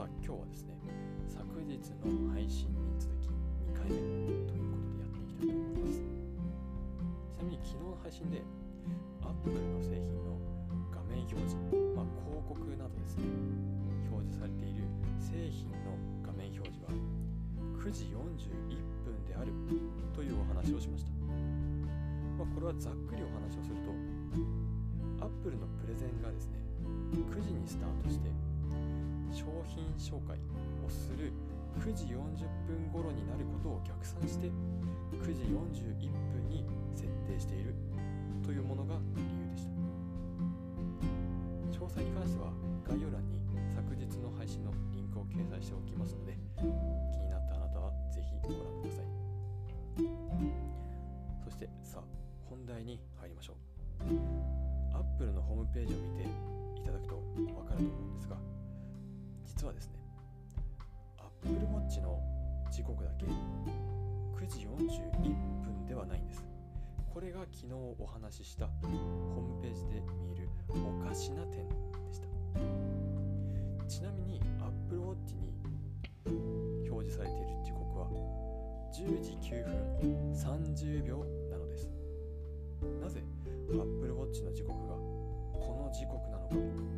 [0.00, 0.72] さあ今日はですね
[1.28, 4.00] 昨日の配信に続き2回目
[4.48, 6.00] ということでやっていきたいと思います。
[6.00, 8.40] ちなみに昨日の配信で
[9.20, 10.40] Apple の製品の
[10.88, 11.52] 画面表示、
[11.92, 13.28] まあ、広告などですね
[14.08, 14.88] 表示されている
[15.20, 15.92] 製品の
[16.24, 16.96] 画面表示は
[17.76, 19.52] 9時41分である
[20.16, 21.12] というお話をしました、
[22.40, 23.92] まあ、これはざっくりお話をすると
[25.28, 26.56] Apple のプレゼンがですね
[27.12, 28.32] 9時にスタートして
[29.32, 30.36] 商品紹介
[30.84, 31.32] をする
[31.78, 32.18] 9時40
[32.66, 34.50] 分頃になることを逆算して
[35.16, 37.74] 9時41分に設定している
[38.44, 39.70] というものが理由でした。
[41.78, 42.52] 詳細に関しては
[42.86, 43.40] 概要欄に
[43.74, 46.64] 昨日の配信のリンクを掲載しておきますので気
[47.18, 49.06] になったあなたはぜひご覧ください。
[51.44, 52.04] そしてさあ
[52.48, 53.56] 本題に入りましょう。
[54.92, 56.26] Apple のホームページを見て
[56.80, 58.36] いただくと分かると思うんですが
[59.60, 59.92] 実はですね
[61.18, 62.18] Apple Watch の
[62.72, 65.20] 時刻だけ9時41
[65.60, 66.42] 分ではないんです。
[67.12, 71.74] これが昨日お話ししたホームページで見るおかしな点で
[72.10, 72.26] した。
[73.86, 75.52] ちなみに Apple Watch に
[76.88, 78.08] 表示されている時刻は
[78.94, 79.62] 10時9
[80.00, 81.18] 分30秒
[81.50, 81.90] なのです。
[83.02, 83.22] なぜ
[83.68, 84.94] Apple Watch の時刻が
[85.52, 86.89] この時刻なのか。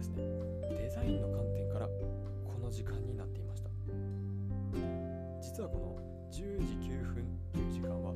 [0.00, 0.24] ですね。
[0.78, 3.68] デザインの観点からこの時間になっていました。
[5.40, 6.00] 実はこの
[6.32, 8.14] 10時9分という時間は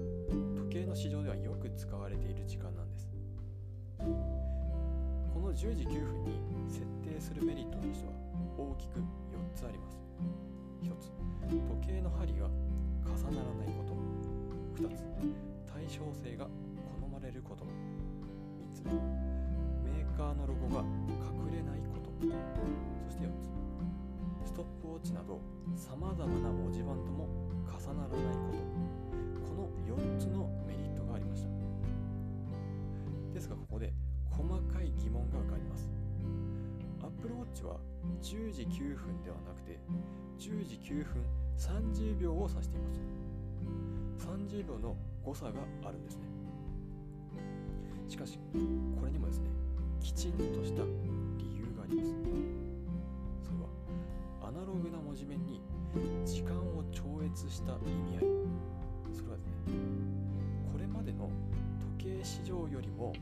[0.56, 3.10] 時計の市場ではよく使われている時間なんです。
[3.98, 4.04] こ
[5.40, 6.40] の10時9分に
[6.70, 8.12] 設定するメリットとしては
[8.56, 9.02] 大きく4
[9.54, 10.00] つあります。
[10.80, 11.12] 1つ
[11.52, 12.46] 時計の針が
[13.04, 13.92] 重ならないこと。
[14.82, 15.04] 2つ
[15.70, 17.64] 対称性が好まれること。
[17.64, 17.68] 3
[18.72, 18.92] つ目
[19.84, 20.82] メーカーのロゴが
[25.24, 25.40] ど
[25.74, 27.28] さまざまな文字盤とも
[27.66, 28.58] 重ならないこと。
[29.48, 31.48] この4つのメリットがありました。
[33.32, 33.92] ですがここで
[34.30, 35.88] 細かい疑問が浮かびます。
[37.02, 37.78] Apple Watch は
[38.22, 39.78] 10時9分ではなくて
[40.38, 41.22] 10時9分
[41.56, 43.00] 30秒を指しています。
[44.28, 45.52] 30秒の誤差が
[45.84, 46.22] あるんですね。
[48.08, 48.38] しかし
[48.98, 49.48] これにもですね
[50.00, 50.82] きちんとした
[62.64, 63.12] 計市場よりも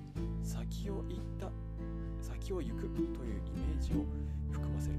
[0.43, 1.51] 先を行った
[2.21, 4.05] 先を行くというイメージを
[4.51, 4.95] 含ませる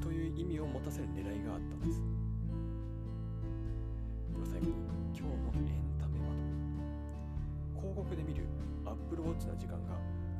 [0.00, 2.02] という意味を持たせる狙いがあったんです。
[4.32, 4.72] では最後に
[5.16, 5.30] 今日の
[5.64, 6.28] エンタメま
[7.72, 7.80] と。
[7.80, 8.44] 広告で見る
[8.84, 9.96] Apple Watch の時間が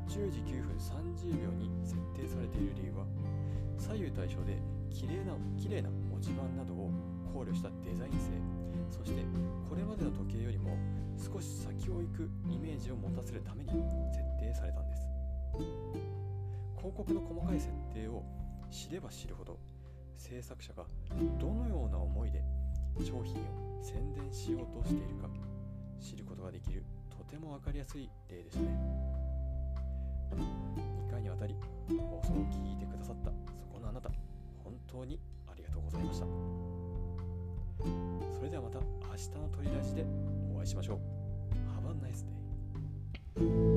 [0.07, 3.05] 10時9分30秒に設定されている理由は
[3.77, 6.91] 左右対称で綺麗な綺麗な文字盤などを
[7.33, 8.29] 考慮したデザイン性
[8.91, 9.23] そして
[9.67, 9.74] こ
[11.35, 15.01] 少し先を行くイメージを持たせるために設定されたんです。
[16.77, 18.23] 広告の細かい設定を
[18.71, 19.59] 知れば知るほど
[20.15, 20.85] 制作者が
[21.37, 22.41] どのような思いで
[22.99, 25.27] 商品を宣伝しようとしているか
[25.99, 28.67] 知ることができるとても分かりやすい例でしたね。
[30.37, 31.55] 2回にわたり
[31.89, 34.09] 放送を聞いてくださったそこのあなた
[34.63, 36.27] 本当にありがとうございました。
[38.31, 38.85] それではまた明
[39.17, 40.05] 日の鳥ラジで
[40.55, 41.24] お会いしましょう。
[42.01, 42.21] Nice
[43.37, 43.74] day